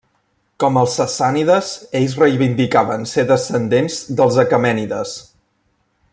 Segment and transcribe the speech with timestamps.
[0.61, 1.69] Com els Sassànides,
[1.99, 5.15] ells reivindicaven ser descendents dels Aquemènides.